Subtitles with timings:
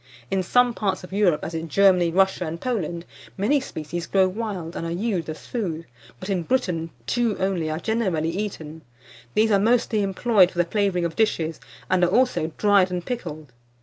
[0.31, 3.05] In some parts of Europe, as in Germany, Russia, and Poland,
[3.37, 5.85] many species grow wild, and are used as food;
[6.19, 8.81] but in Britain, two only are generally eaten.
[9.35, 13.51] These are mostly employed for the flavouring of dishes, and are also dried and pickled.